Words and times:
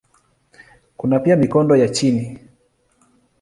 Kuna 0.97 1.19
pia 1.19 1.35
mikondo 1.35 1.75
ya 1.75 1.89
chini. 1.89 2.39